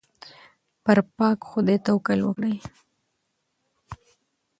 پر 0.83 0.99
پاک 1.17 1.39
خدای 1.49 1.77
توکل 1.85 2.19
وکړئ. 2.23 2.55